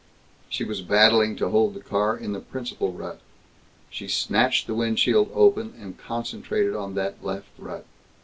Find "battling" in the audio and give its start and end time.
0.81-1.35